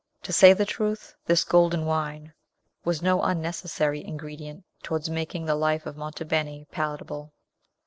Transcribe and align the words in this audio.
To 0.23 0.33
say 0.33 0.53
the 0.53 0.65
truth, 0.65 1.13
this 1.27 1.43
golden 1.43 1.85
wine 1.85 2.33
was 2.83 3.03
no 3.03 3.21
unnecessary 3.21 4.03
ingredient 4.03 4.65
towards 4.81 5.11
making 5.11 5.45
the 5.45 5.53
life 5.53 5.85
of 5.85 5.95
Monte 5.95 6.23
Beni 6.23 6.65
palatable. 6.71 7.31